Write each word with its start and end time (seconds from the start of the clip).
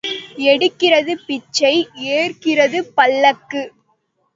எடுக்கிறது 0.43 1.13
பிச்சை 1.27 1.73
ஏறுகிறது 2.11 2.81
பல்லக்கு. 2.97 3.63